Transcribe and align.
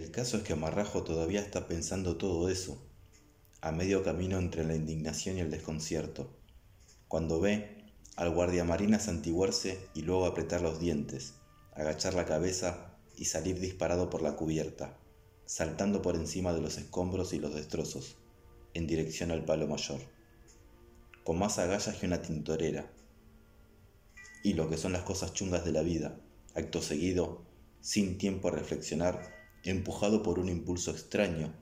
El 0.00 0.10
caso 0.10 0.38
es 0.38 0.44
que 0.44 0.54
Marrajo 0.54 1.04
todavía 1.04 1.42
está 1.42 1.68
pensando 1.68 2.16
todo 2.16 2.48
eso, 2.48 2.82
a 3.60 3.70
medio 3.70 4.02
camino 4.02 4.38
entre 4.38 4.64
la 4.64 4.74
indignación 4.74 5.36
y 5.36 5.40
el 5.40 5.50
desconcierto, 5.50 6.30
cuando 7.06 7.38
ve 7.38 7.84
al 8.16 8.30
guardiamarina 8.30 8.98
santiguarse 8.98 9.78
y 9.92 10.00
luego 10.00 10.24
apretar 10.24 10.62
los 10.62 10.80
dientes, 10.80 11.34
agachar 11.74 12.14
la 12.14 12.24
cabeza 12.24 12.96
y 13.14 13.26
salir 13.26 13.60
disparado 13.60 14.08
por 14.08 14.22
la 14.22 14.36
cubierta, 14.36 14.96
saltando 15.44 16.00
por 16.00 16.16
encima 16.16 16.54
de 16.54 16.62
los 16.62 16.78
escombros 16.78 17.34
y 17.34 17.38
los 17.38 17.54
destrozos, 17.54 18.16
en 18.72 18.86
dirección 18.86 19.30
al 19.30 19.44
palo 19.44 19.66
mayor, 19.66 20.00
con 21.24 21.38
más 21.38 21.58
agallas 21.58 21.94
que 21.96 22.06
una 22.06 22.22
tintorera. 22.22 22.90
Y 24.42 24.54
lo 24.54 24.70
que 24.70 24.78
son 24.78 24.92
las 24.92 25.02
cosas 25.02 25.34
chungas 25.34 25.66
de 25.66 25.72
la 25.72 25.82
vida, 25.82 26.18
acto 26.54 26.80
seguido, 26.80 27.42
sin 27.82 28.16
tiempo 28.16 28.48
a 28.48 28.52
reflexionar, 28.52 29.39
empujado 29.64 30.22
por 30.22 30.38
un 30.38 30.48
impulso 30.48 30.90
extraño 30.90 31.52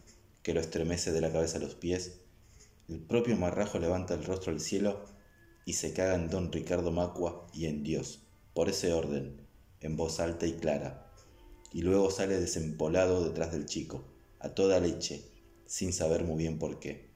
que 0.42 0.54
lo 0.54 0.60
estremece 0.60 1.12
de 1.12 1.20
la 1.20 1.32
cabeza 1.32 1.58
a 1.58 1.60
los 1.60 1.74
pies, 1.74 2.20
el 2.88 3.00
propio 3.00 3.36
marrajo 3.36 3.78
levanta 3.78 4.14
el 4.14 4.24
rostro 4.24 4.52
al 4.52 4.60
cielo 4.60 5.04
y 5.66 5.74
se 5.74 5.92
caga 5.92 6.14
en 6.14 6.30
don 6.30 6.50
Ricardo 6.52 6.90
Macua 6.90 7.46
y 7.52 7.66
en 7.66 7.82
Dios, 7.82 8.20
por 8.54 8.68
ese 8.68 8.92
orden, 8.92 9.46
en 9.80 9.96
voz 9.96 10.20
alta 10.20 10.46
y 10.46 10.52
clara, 10.54 11.12
y 11.72 11.82
luego 11.82 12.10
sale 12.10 12.40
desempolado 12.40 13.24
detrás 13.24 13.52
del 13.52 13.66
chico, 13.66 14.04
a 14.38 14.50
toda 14.50 14.80
leche, 14.80 15.22
sin 15.66 15.92
saber 15.92 16.24
muy 16.24 16.38
bien 16.38 16.58
por 16.58 16.78
qué. 16.78 17.10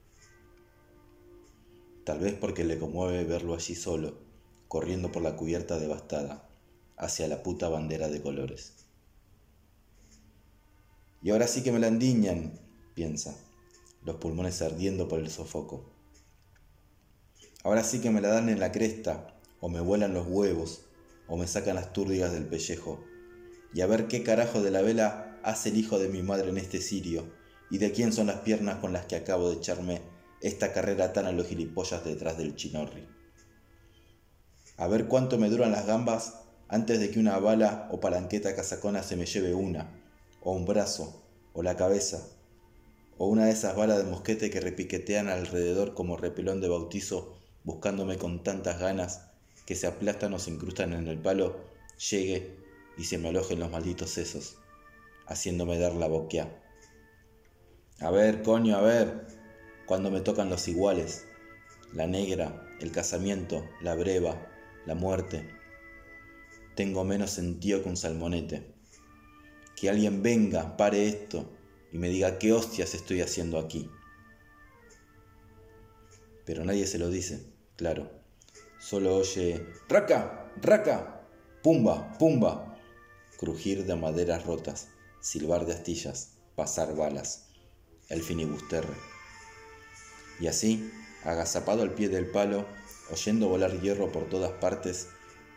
Tal 2.03 2.19
vez 2.19 2.33
porque 2.33 2.65
le 2.65 2.77
conmueve 2.77 3.23
verlo 3.23 3.55
allí 3.55 3.75
solo, 3.75 4.19
corriendo 4.67 5.11
por 5.11 5.23
la 5.23 5.35
cubierta 5.35 5.79
devastada, 5.79 6.49
hacia 6.97 7.27
la 7.27 7.41
puta 7.41 7.69
bandera 7.69 8.09
de 8.09 8.21
colores. 8.21 8.82
Y 11.23 11.31
ahora 11.31 11.47
sí 11.47 11.63
que 11.63 11.71
me 11.71 11.79
la 11.79 11.87
endiñan, 11.87 12.59
piensa, 12.95 13.33
los 14.03 14.17
pulmones 14.17 14.61
ardiendo 14.61 15.07
por 15.07 15.19
el 15.19 15.29
sofoco. 15.29 15.89
Ahora 17.63 17.85
sí 17.85 18.01
que 18.01 18.09
me 18.09 18.19
la 18.19 18.27
dan 18.27 18.49
en 18.49 18.59
la 18.59 18.73
cresta, 18.73 19.39
o 19.61 19.69
me 19.69 19.79
vuelan 19.79 20.13
los 20.13 20.27
huevos, 20.27 20.81
o 21.29 21.37
me 21.37 21.47
sacan 21.47 21.75
las 21.75 21.93
túrdigas 21.93 22.33
del 22.33 22.45
pellejo. 22.45 23.01
Y 23.73 23.79
a 23.79 23.87
ver 23.87 24.09
qué 24.09 24.21
carajo 24.21 24.61
de 24.61 24.71
la 24.71 24.81
vela 24.81 25.39
hace 25.43 25.69
el 25.69 25.77
hijo 25.77 25.97
de 25.97 26.09
mi 26.09 26.21
madre 26.21 26.49
en 26.49 26.57
este 26.57 26.81
sirio, 26.81 27.31
y 27.71 27.77
de 27.77 27.93
quién 27.93 28.11
son 28.11 28.27
las 28.27 28.41
piernas 28.41 28.79
con 28.79 28.91
las 28.91 29.05
que 29.05 29.15
acabo 29.15 29.49
de 29.49 29.55
echarme 29.55 30.01
esta 30.41 30.73
carrera 30.73 31.13
tan 31.13 31.25
a 31.25 31.31
los 31.31 31.47
gilipollas 31.47 32.03
detrás 32.03 32.37
del 32.37 32.57
chinorri. 32.57 33.07
A 34.75 34.89
ver 34.89 35.07
cuánto 35.07 35.37
me 35.37 35.49
duran 35.49 35.71
las 35.71 35.85
gambas 35.85 36.41
antes 36.67 36.99
de 36.99 37.11
que 37.11 37.19
una 37.19 37.39
bala 37.39 37.87
o 37.93 38.01
palanqueta 38.01 38.53
casacona 38.57 39.03
se 39.03 39.15
me 39.15 39.25
lleve 39.25 39.53
una, 39.53 40.02
o 40.43 40.51
un 40.51 40.65
brazo, 40.65 41.23
o 41.53 41.63
la 41.63 41.77
cabeza, 41.77 42.27
o 43.17 43.27
una 43.27 43.45
de 43.45 43.51
esas 43.51 43.75
balas 43.75 43.97
de 43.97 44.09
mosquete 44.09 44.49
que 44.49 44.59
repiquetean 44.59 45.29
alrededor 45.29 45.93
como 45.93 46.17
repelón 46.17 46.61
de 46.61 46.69
bautizo 46.69 47.37
buscándome 47.63 48.17
con 48.17 48.43
tantas 48.43 48.79
ganas 48.79 49.29
que 49.65 49.75
se 49.75 49.87
aplastan 49.87 50.33
o 50.33 50.39
se 50.39 50.51
incrustan 50.51 50.93
en 50.93 51.07
el 51.07 51.19
palo, 51.19 51.61
llegue 52.09 52.57
y 52.97 53.05
se 53.05 53.17
me 53.17 53.29
alojen 53.29 53.59
los 53.59 53.71
malditos 53.71 54.09
sesos, 54.09 54.57
haciéndome 55.25 55.79
dar 55.79 55.93
la 55.93 56.07
boquea. 56.07 56.61
A 57.99 58.11
ver, 58.11 58.41
coño, 58.41 58.75
a 58.75 58.81
ver, 58.81 59.27
cuando 59.85 60.11
me 60.11 60.21
tocan 60.21 60.49
los 60.49 60.67
iguales, 60.67 61.25
la 61.93 62.07
negra, 62.07 62.67
el 62.81 62.91
casamiento, 62.91 63.63
la 63.81 63.95
breva, 63.95 64.47
la 64.85 64.95
muerte. 64.95 65.47
Tengo 66.75 67.03
menos 67.05 67.29
sentido 67.29 67.81
que 67.81 67.89
un 67.89 67.97
salmonete. 67.97 68.73
Que 69.83 69.89
alguien 69.89 70.23
venga, 70.23 70.77
pare 70.77 71.09
esto 71.09 71.45
y 71.91 71.97
me 71.97 72.07
diga 72.07 72.39
qué 72.39 72.53
hostias 72.53 72.95
estoy 72.95 73.19
haciendo 73.19 73.59
aquí. 73.59 73.89
Pero 76.45 76.63
nadie 76.63 76.87
se 76.87 76.97
lo 76.97 77.09
dice. 77.09 77.43
Claro. 77.75 78.09
Solo 78.79 79.17
oye 79.17 79.67
raca, 79.89 80.49
raca, 80.61 81.27
pumba, 81.61 82.17
pumba, 82.17 82.79
crujir 83.37 83.85
de 83.85 83.97
maderas 83.97 84.45
rotas, 84.45 84.87
silbar 85.19 85.65
de 85.65 85.73
astillas, 85.73 86.37
pasar 86.55 86.95
balas, 86.95 87.49
el 88.07 88.23
finibusterre. 88.23 88.95
Y 90.39 90.47
así, 90.47 90.93
agazapado 91.25 91.81
al 91.81 91.93
pie 91.93 92.07
del 92.07 92.31
palo, 92.31 92.65
oyendo 93.11 93.49
volar 93.49 93.81
hierro 93.81 94.13
por 94.13 94.29
todas 94.29 94.53
partes, 94.53 95.09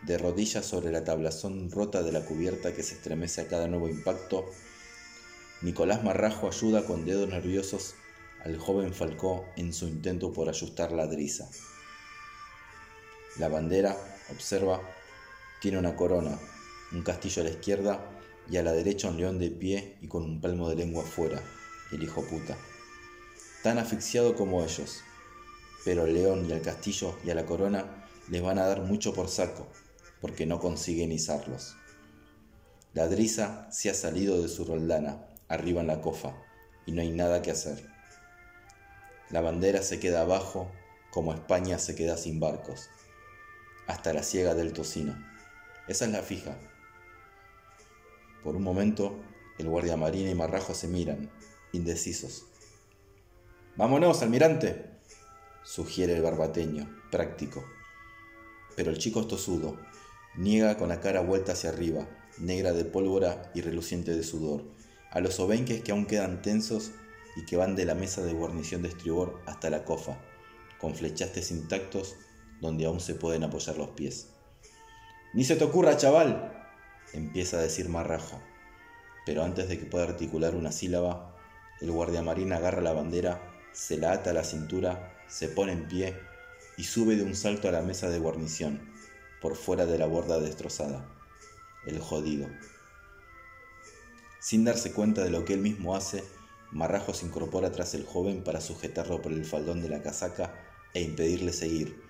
de 0.03 0.19
rodillas 0.19 0.65
sobre 0.65 0.93
la 0.93 1.05
tablazón 1.05 1.71
rota 1.71 2.03
de 2.03 2.13
la 2.13 2.25
cubierta 2.25 2.75
que 2.75 2.83
se 2.83 2.95
estremece 2.95 3.41
a 3.41 3.49
cada 3.49 3.67
nuevo 3.67 3.89
impacto, 3.89 4.47
Nicolás 5.63 6.05
Marrajo 6.05 6.49
ayuda 6.49 6.85
con 6.85 7.05
dedos 7.05 7.29
nerviosos 7.29 7.95
al 8.45 8.59
joven 8.59 8.95
Falcó 8.95 9.45
en 9.57 9.73
su 9.73 9.89
intento 9.89 10.33
por 10.33 10.49
ajustar 10.49 10.93
la 10.93 11.07
driza. 11.07 11.49
La 13.39 13.49
bandera, 13.49 13.97
observa, 14.31 14.81
tiene 15.61 15.79
una 15.79 15.97
corona, 15.97 16.39
un 16.93 17.03
castillo 17.03 17.43
a 17.43 17.45
la 17.47 17.51
izquierda 17.51 18.11
y 18.49 18.57
a 18.57 18.63
la 18.63 18.73
derecha 18.73 19.09
un 19.09 19.17
león 19.17 19.39
de 19.39 19.51
pie 19.51 19.97
y 20.01 20.09
con 20.09 20.23
un 20.23 20.41
palmo 20.41 20.69
de 20.69 20.77
lengua 20.77 21.03
afuera, 21.03 21.43
el 21.91 22.03
hijo 22.03 22.23
puta. 22.23 22.57
Tan 23.63 23.79
asfixiado 23.79 24.37
como 24.37 24.63
ellos. 24.63 25.03
Pero 25.85 26.05
al 26.05 26.15
león 26.15 26.47
y 26.49 26.53
al 26.53 26.63
castillo 26.63 27.17
y 27.25 27.31
a 27.31 27.35
la 27.35 27.47
corona 27.47 28.07
les 28.29 28.43
van 28.43 28.59
a 28.59 28.67
dar 28.67 28.83
mucho 28.83 29.15
por 29.15 29.29
saco, 29.29 29.67
porque 30.27 30.45
no 30.45 30.59
consiguen 30.59 31.13
izarlos. 31.13 31.77
La 32.95 33.07
driza 33.07 33.71
se 33.71 33.91
ha 33.91 33.95
salido 33.95 34.43
de 34.43 34.49
su 34.49 34.65
roldana, 34.65 35.25
arriba 35.47 35.83
en 35.83 35.87
la 35.87 36.01
cofa, 36.01 36.35
y 36.85 36.91
no 36.91 37.01
hay 37.01 37.13
nada 37.13 37.43
que 37.43 37.53
hacer. 37.53 37.87
La 39.31 39.41
bandera 39.41 39.83
se 39.83 40.01
queda 40.01 40.23
abajo, 40.23 40.69
como 41.13 41.33
España 41.33 41.79
se 41.79 41.95
queda 41.95 42.17
sin 42.17 42.41
barcos 42.41 42.91
hasta 43.87 44.13
la 44.13 44.25
ciega 44.25 44.57
del 44.57 44.73
tocino. 44.73 45.17
Esa 45.87 46.07
es 46.07 46.11
la 46.11 46.23
fija. 46.23 46.59
Por 48.43 48.57
un 48.57 48.65
momento, 48.65 49.21
el 49.59 49.69
guardia 49.69 49.97
marina 49.97 50.29
y 50.29 50.35
Marrajo 50.35 50.75
se 50.75 50.89
miran, 50.89 51.31
indecisos. 51.71 52.47
Vámonos, 53.77 54.23
almirante, 54.23 54.91
sugiere 55.63 56.17
el 56.17 56.23
barbateño, 56.23 57.01
práctico. 57.13 57.65
Pero 58.75 58.91
el 58.91 58.99
chico 58.99 59.21
es 59.21 59.29
tosudo, 59.29 59.79
niega 60.37 60.77
con 60.77 60.89
la 60.89 61.01
cara 61.01 61.21
vuelta 61.21 61.53
hacia 61.53 61.71
arriba, 61.71 62.07
negra 62.39 62.73
de 62.73 62.85
pólvora 62.85 63.51
y 63.55 63.61
reluciente 63.61 64.15
de 64.15 64.23
sudor, 64.23 64.65
a 65.11 65.21
los 65.21 65.41
obenques 65.41 65.83
que 65.83 65.93
aún 65.93 66.07
quedan 66.07 66.43
tensos 66.43 66.93
y 67.37 67.45
que 67.45 67.57
van 67.57 67.77
de 67.77 67.85
la 67.85 67.95
mesa 67.95 68.23
de 68.23 68.33
guarnición 68.33 68.83
de 68.83 68.89
estribor 68.89 69.41
hasta 69.47 69.71
la 69.71 69.85
cofa, 69.85 70.19
con 70.79 70.95
flechastes 70.95 71.51
intactos 71.51 72.17
donde 72.61 72.87
aún 72.87 73.01
se 73.01 73.15
pueden 73.15 73.45
apoyar 73.45 73.77
los 73.77 73.91
pies. 73.91 74.29
Ni 75.35 75.45
se 75.45 75.57
te 75.57 75.65
ocurra, 75.65 75.97
chaval, 75.97 76.53
empieza 77.13 77.59
a 77.59 77.63
decir 77.63 77.89
Marrajo, 77.89 78.41
pero 79.25 79.43
antes 79.43 79.69
de 79.69 79.79
que 79.79 79.87
pueda 79.87 80.05
articular 80.05 80.55
una 80.55 80.73
sílaba, 80.73 81.37
el 81.81 81.91
guardiamarina 81.91 82.57
agarra 82.57 82.81
la 82.81 82.93
bandera, 82.93 83.43
se 83.73 83.99
la 83.99 84.13
ata 84.13 84.31
a 84.31 84.35
la 84.35 84.45
cintura, 84.45 85.15
se 85.29 85.49
pone 85.49 85.73
en 85.73 85.89
pie 85.89 86.17
y 86.79 86.85
sube 86.85 87.17
de 87.17 87.23
un 87.23 87.35
salto 87.35 87.69
a 87.69 87.73
la 87.73 87.83
mesa 87.83 88.09
de 88.09 88.19
guarnición, 88.19 88.81
por 89.47 89.55
fuera 89.55 89.87
de 89.87 89.97
la 89.97 90.07
borda 90.07 90.41
destrozada. 90.41 91.07
El 91.87 92.01
jodido. 92.01 92.49
Sin 94.41 94.65
darse 94.65 94.91
cuenta 94.91 95.23
de 95.23 95.31
lo 95.31 95.45
que 95.45 95.55
él 95.55 95.61
mismo 95.61 95.95
hace, 95.95 96.25
Marrajo 96.73 97.15
se 97.15 97.27
incorpora 97.27 97.71
tras 97.71 97.95
el 97.95 98.05
joven 98.05 98.43
para 98.43 98.61
sujetarlo 98.61 99.23
por 99.23 99.31
el 99.31 99.45
faldón 99.45 99.83
de 99.83 99.89
la 99.89 100.03
casaca 100.03 100.53
e 100.95 101.03
impedirle 101.03 101.53
seguir, 101.53 102.03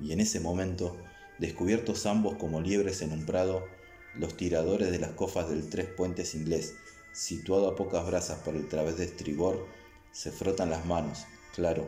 y 0.00 0.12
en 0.12 0.20
ese 0.20 0.40
momento, 0.40 0.96
descubiertos 1.38 2.06
ambos 2.06 2.36
como 2.36 2.62
liebres 2.62 3.02
en 3.02 3.12
un 3.12 3.26
prado, 3.26 3.66
los 4.14 4.34
tiradores 4.38 4.90
de 4.90 4.98
las 4.98 5.10
cofas 5.10 5.50
del 5.50 5.68
Tres 5.68 5.88
Puentes 5.88 6.34
inglés, 6.34 6.74
situado 7.12 7.68
a 7.68 7.76
pocas 7.76 8.06
brazas 8.06 8.38
por 8.38 8.56
el 8.56 8.66
través 8.66 8.96
de 8.96 9.04
estribor, 9.04 9.68
se 10.10 10.32
frotan 10.32 10.70
las 10.70 10.86
manos, 10.86 11.26
claro, 11.54 11.86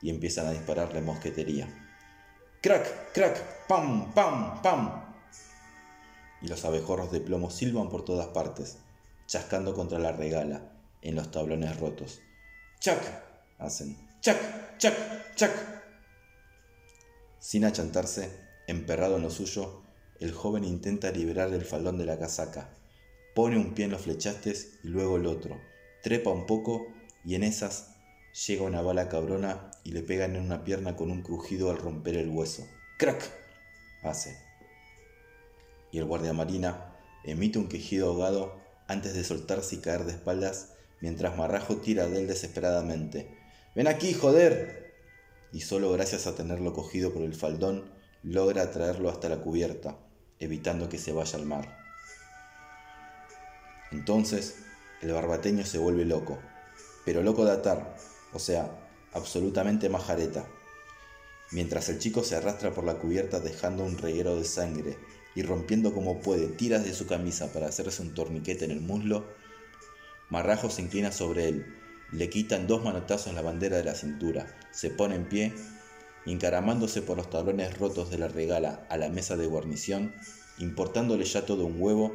y 0.00 0.08
empiezan 0.08 0.46
a 0.46 0.52
dispararle 0.52 1.02
mosquetería. 1.02 1.81
¡Crack! 2.62 3.12
¡Crack! 3.12 3.66
¡Pam! 3.66 4.14
¡Pam! 4.14 4.62
¡Pam! 4.62 5.02
Y 6.40 6.46
los 6.46 6.64
abejorros 6.64 7.10
de 7.10 7.20
plomo 7.20 7.50
silban 7.50 7.88
por 7.88 8.04
todas 8.04 8.28
partes, 8.28 8.78
chascando 9.26 9.74
contra 9.74 9.98
la 9.98 10.12
regala, 10.12 10.70
en 11.00 11.16
los 11.16 11.32
tablones 11.32 11.80
rotos. 11.80 12.20
¡Chac! 12.78 13.00
hacen. 13.58 13.96
¡Chac! 14.20 14.78
¡Chac! 14.78 14.94
¡Chac! 15.34 15.50
Sin 17.40 17.64
achantarse, 17.64 18.30
emperrado 18.68 19.16
en 19.16 19.22
lo 19.22 19.30
suyo, 19.30 19.82
el 20.20 20.30
joven 20.30 20.62
intenta 20.62 21.10
liberar 21.10 21.52
el 21.52 21.64
faldón 21.64 21.98
de 21.98 22.06
la 22.06 22.20
casaca. 22.20 22.76
Pone 23.34 23.56
un 23.56 23.74
pie 23.74 23.86
en 23.86 23.90
los 23.90 24.02
flechastes 24.02 24.78
y 24.84 24.88
luego 24.88 25.16
el 25.16 25.26
otro. 25.26 25.60
Trepa 26.04 26.30
un 26.30 26.46
poco 26.46 26.86
y 27.24 27.34
en 27.34 27.42
esas 27.42 27.91
llega 28.46 28.64
una 28.64 28.82
bala 28.82 29.08
cabrona 29.08 29.70
y 29.84 29.92
le 29.92 30.02
pegan 30.02 30.36
en 30.36 30.42
una 30.42 30.64
pierna 30.64 30.96
con 30.96 31.10
un 31.10 31.22
crujido 31.22 31.70
al 31.70 31.78
romper 31.78 32.16
el 32.16 32.28
hueso. 32.28 32.66
¡Crack! 32.98 33.22
hace. 34.02 34.36
Y 35.90 35.98
el 35.98 36.04
guardia 36.06 36.32
marina 36.32 36.96
emite 37.24 37.58
un 37.58 37.68
quejido 37.68 38.08
ahogado 38.08 38.60
antes 38.88 39.14
de 39.14 39.24
soltarse 39.24 39.76
y 39.76 39.78
caer 39.78 40.04
de 40.04 40.12
espaldas 40.12 40.72
mientras 41.00 41.36
Marrajo 41.36 41.76
tira 41.76 42.06
de 42.06 42.20
él 42.20 42.26
desesperadamente. 42.26 43.36
¡Ven 43.74 43.86
aquí, 43.86 44.14
joder! 44.14 44.92
Y 45.52 45.60
solo 45.60 45.92
gracias 45.92 46.26
a 46.26 46.34
tenerlo 46.34 46.72
cogido 46.72 47.12
por 47.12 47.22
el 47.22 47.34
faldón 47.34 47.90
logra 48.22 48.70
traerlo 48.70 49.10
hasta 49.10 49.28
la 49.28 49.38
cubierta, 49.38 49.98
evitando 50.38 50.88
que 50.88 50.98
se 50.98 51.12
vaya 51.12 51.38
al 51.38 51.46
mar. 51.46 51.78
Entonces, 53.90 54.56
el 55.02 55.12
barbateño 55.12 55.66
se 55.66 55.78
vuelve 55.78 56.04
loco, 56.04 56.38
pero 57.04 57.22
loco 57.22 57.44
de 57.44 57.52
atar, 57.52 57.96
o 58.32 58.38
sea, 58.38 58.70
absolutamente 59.12 59.88
majareta. 59.88 60.46
Mientras 61.50 61.88
el 61.88 61.98
chico 61.98 62.24
se 62.24 62.36
arrastra 62.36 62.72
por 62.72 62.84
la 62.84 62.98
cubierta 62.98 63.40
dejando 63.40 63.84
un 63.84 63.98
reguero 63.98 64.36
de 64.36 64.44
sangre 64.44 64.96
y 65.34 65.42
rompiendo 65.42 65.92
como 65.92 66.20
puede 66.20 66.48
tiras 66.48 66.84
de 66.84 66.94
su 66.94 67.06
camisa 67.06 67.52
para 67.52 67.68
hacerse 67.68 68.02
un 68.02 68.14
torniquete 68.14 68.64
en 68.64 68.70
el 68.70 68.80
muslo, 68.80 69.26
Marrajo 70.30 70.70
se 70.70 70.80
inclina 70.80 71.12
sobre 71.12 71.48
él, 71.48 71.66
le 72.10 72.30
quitan 72.30 72.66
dos 72.66 72.82
manotazos 72.82 73.34
la 73.34 73.42
bandera 73.42 73.76
de 73.76 73.84
la 73.84 73.94
cintura, 73.94 74.46
se 74.70 74.88
pone 74.88 75.14
en 75.14 75.28
pie, 75.28 75.52
encaramándose 76.24 77.02
por 77.02 77.18
los 77.18 77.28
tablones 77.28 77.76
rotos 77.78 78.10
de 78.10 78.18
la 78.18 78.28
regala 78.28 78.86
a 78.88 78.96
la 78.96 79.10
mesa 79.10 79.36
de 79.36 79.46
guarnición, 79.46 80.14
importándole 80.58 81.24
ya 81.24 81.44
todo 81.44 81.66
un 81.66 81.76
huevo, 81.78 82.14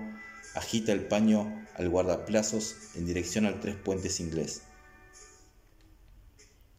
agita 0.55 0.93
el 0.93 1.01
paño 1.01 1.63
al 1.75 1.89
guardaplazos 1.89 2.75
en 2.95 3.05
dirección 3.05 3.45
al 3.45 3.59
tres 3.59 3.75
puentes 3.75 4.19
inglés. 4.19 4.63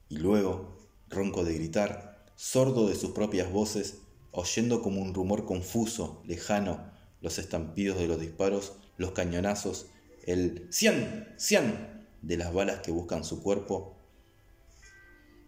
Y 0.09 0.19
luego, 0.19 0.79
ronco 1.09 1.45
de 1.45 1.55
gritar, 1.55 2.25
sordo 2.35 2.89
de 2.89 2.95
sus 2.95 3.11
propias 3.11 3.51
voces, 3.51 3.99
oyendo 4.31 4.83
como 4.83 5.01
un 5.01 5.15
rumor 5.15 5.45
confuso, 5.45 6.23
lejano, 6.27 6.91
los 7.21 7.39
estampidos 7.39 7.99
de 7.99 8.07
los 8.07 8.21
disparos, 8.21 8.75
los 8.97 9.13
cañonazos, 9.13 9.87
el 10.25 10.67
¡Cien! 10.71 11.35
¡Cien! 11.37 12.07
de 12.23 12.37
las 12.37 12.53
balas 12.53 12.81
que 12.81 12.91
buscan 12.91 13.25
su 13.25 13.43
cuerpo. 13.43 13.97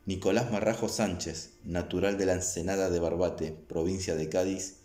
Nicolás 0.06 0.50
Marrajo 0.50 0.88
Sánchez, 0.88 1.58
natural 1.64 2.16
de 2.16 2.26
la 2.26 2.34
Ensenada 2.34 2.90
de 2.90 2.98
Barbate, 3.00 3.52
provincia 3.52 4.14
de 4.14 4.28
Cádiz, 4.28 4.78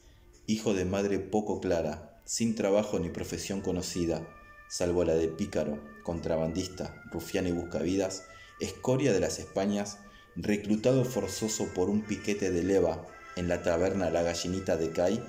hijo 0.48 0.74
de 0.74 0.86
madre 0.86 1.20
poco 1.20 1.60
clara, 1.60 2.22
sin 2.26 2.56
trabajo 2.56 3.00
ni 3.00 3.10
profesión 3.10 3.62
conocida, 3.62 4.28
salvo 4.68 5.04
la 5.04 5.16
de 5.16 5.28
pícaro, 5.28 5.80
contrabandista, 6.04 7.02
rufián 7.12 7.48
y 7.48 7.52
buscavidas, 7.52 8.24
escoria 8.60 9.14
de 9.14 9.20
las 9.20 9.40
Españas, 9.40 10.00
reclutado 10.36 11.06
forzoso 11.06 11.68
por 11.74 11.90
un 11.90 12.02
piquete 12.02 12.52
de 12.52 12.64
leva 12.64 13.06
en 13.36 13.48
la 13.48 13.64
taberna 13.64 14.10
La 14.10 14.24
Gallinita 14.24 14.78
de 14.78 14.92
Cay, 14.92 15.24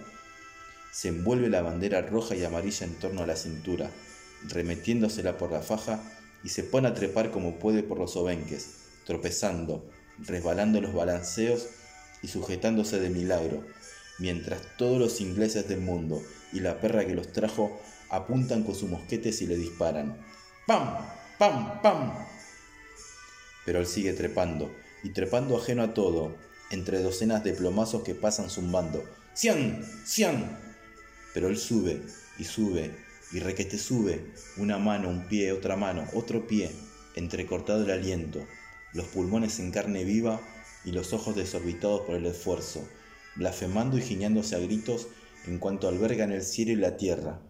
se 0.92 1.08
envuelve 1.08 1.50
la 1.50 1.62
bandera 1.62 2.02
roja 2.02 2.34
y 2.34 2.44
amarilla 2.44 2.86
en 2.86 2.94
torno 2.94 3.22
a 3.22 3.26
la 3.26 3.36
cintura, 3.36 3.90
remetiéndosela 4.48 5.36
por 5.36 5.52
la 5.52 5.60
faja 5.60 6.00
y 6.42 6.48
se 6.48 6.62
pone 6.62 6.88
a 6.88 6.94
trepar 6.94 7.30
como 7.30 7.58
puede 7.58 7.82
por 7.82 7.98
los 7.98 8.16
obenques, 8.16 8.76
tropezando, 9.04 9.90
resbalando 10.18 10.80
los 10.80 10.94
balanceos 10.94 11.66
y 12.22 12.28
sujetándose 12.28 12.98
de 12.98 13.10
milagro, 13.10 13.64
mientras 14.18 14.62
todos 14.78 14.98
los 14.98 15.20
ingleses 15.20 15.68
del 15.68 15.80
mundo 15.80 16.22
y 16.52 16.60
la 16.60 16.80
perra 16.80 17.06
que 17.06 17.14
los 17.14 17.32
trajo 17.32 17.78
apuntan 18.08 18.62
con 18.62 18.74
sus 18.74 18.88
mosquetes 18.88 19.42
y 19.42 19.46
le 19.46 19.56
disparan. 19.56 20.16
¡Pam! 20.66 20.96
¡Pam! 21.38 21.82
¡Pam! 21.82 22.26
Pero 23.66 23.80
él 23.80 23.86
sigue 23.86 24.14
trepando, 24.14 24.74
y 25.02 25.10
trepando 25.10 25.58
ajeno 25.58 25.82
a 25.82 25.92
todo, 25.92 26.34
entre 26.70 27.02
docenas 27.02 27.44
de 27.44 27.52
plomazos 27.52 28.02
que 28.02 28.14
pasan 28.14 28.48
zumbando. 28.48 29.04
¡Cian! 29.34 29.84
¡Cian! 30.06 30.58
Pero 31.34 31.48
él 31.48 31.58
sube 31.58 32.00
y 32.38 32.44
sube 32.44 32.90
y 33.32 33.40
requete 33.40 33.78
sube, 33.78 34.24
una 34.56 34.78
mano, 34.78 35.08
un 35.08 35.26
pie, 35.26 35.52
otra 35.52 35.76
mano, 35.76 36.06
otro 36.14 36.46
pie, 36.46 36.70
entrecortado 37.16 37.84
el 37.84 37.90
aliento, 37.90 38.46
los 38.92 39.06
pulmones 39.06 39.58
en 39.58 39.72
carne 39.72 40.04
viva 40.04 40.40
y 40.84 40.92
los 40.92 41.12
ojos 41.12 41.34
desorbitados 41.34 42.02
por 42.02 42.14
el 42.14 42.26
esfuerzo, 42.26 42.88
blasfemando 43.34 43.98
y 43.98 44.02
giñándose 44.02 44.54
a 44.54 44.60
gritos 44.60 45.08
en 45.46 45.58
cuanto 45.58 45.88
albergan 45.88 46.32
el 46.32 46.42
cielo 46.42 46.72
y 46.72 46.76
la 46.76 46.96
tierra, 46.96 47.40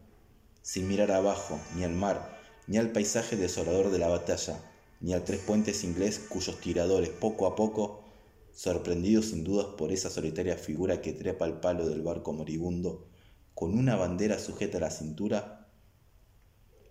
sin 0.62 0.88
mirar 0.88 1.12
abajo, 1.12 1.60
ni 1.76 1.84
al 1.84 1.92
mar, 1.92 2.40
ni 2.66 2.78
al 2.78 2.90
paisaje 2.90 3.36
desolador 3.36 3.90
de 3.90 3.98
la 3.98 4.08
batalla, 4.08 4.58
ni 5.00 5.12
al 5.12 5.24
tres 5.24 5.40
puentes 5.40 5.84
inglés 5.84 6.18
cuyos 6.18 6.60
tiradores 6.60 7.10
poco 7.10 7.46
a 7.46 7.54
poco, 7.54 8.04
sorprendidos 8.52 9.26
sin 9.26 9.44
dudas 9.44 9.66
por 9.76 9.92
esa 9.92 10.10
solitaria 10.10 10.56
figura 10.56 11.02
que 11.02 11.12
trepa 11.12 11.44
al 11.44 11.60
palo 11.60 11.88
del 11.88 12.02
barco 12.02 12.32
moribundo, 12.32 13.06
con 13.54 13.78
una 13.78 13.96
bandera 13.96 14.38
sujeta 14.38 14.78
a 14.78 14.82
la 14.82 14.90
cintura, 14.90 15.68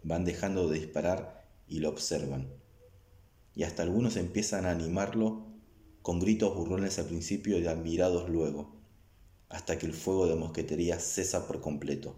van 0.04 0.26
dejando 0.26 0.70
de 0.70 0.80
disparar 0.80 1.48
y 1.68 1.80
lo 1.80 1.90
observan. 1.90 2.54
Y 3.56 3.64
hasta 3.64 3.84
algunos 3.84 4.18
empiezan 4.18 4.66
a 4.66 4.72
animarlo 4.72 5.48
con 6.02 6.20
gritos 6.20 6.56
burrones 6.56 7.00
al 7.00 7.06
principio 7.06 7.58
y 7.58 7.66
admirados 7.66 8.30
luego, 8.30 8.76
hasta 9.50 9.80
que 9.80 9.88
el 9.88 9.94
fuego 9.94 10.28
de 10.28 10.36
mosquetería 10.36 11.00
cesa 11.00 11.48
por 11.48 11.62
completo. 11.62 12.16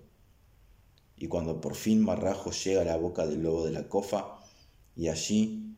Y 1.15 1.27
cuando 1.27 1.61
por 1.61 1.75
fin 1.75 2.03
Marrajo 2.03 2.51
llega 2.51 2.81
a 2.81 2.85
la 2.85 2.97
boca 2.97 3.25
del 3.25 3.43
lobo 3.43 3.65
de 3.65 3.71
la 3.71 3.87
cofa, 3.87 4.39
y 4.95 5.07
allí, 5.07 5.76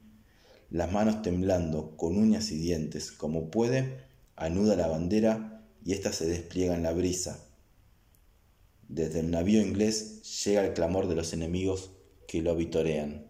las 0.69 0.91
manos 0.91 1.21
temblando, 1.21 1.95
con 1.97 2.17
uñas 2.17 2.51
y 2.51 2.57
dientes, 2.57 3.11
como 3.11 3.49
puede, 3.49 4.01
anuda 4.35 4.75
la 4.75 4.87
bandera 4.87 5.65
y 5.83 5.93
ésta 5.93 6.13
se 6.13 6.27
despliega 6.27 6.75
en 6.75 6.83
la 6.83 6.93
brisa. 6.93 7.43
Desde 8.87 9.19
el 9.19 9.31
navío 9.31 9.61
inglés 9.61 10.43
llega 10.43 10.65
el 10.65 10.73
clamor 10.73 11.07
de 11.07 11.15
los 11.15 11.33
enemigos 11.33 11.91
que 12.27 12.41
lo 12.41 12.55
vitorean. 12.55 13.27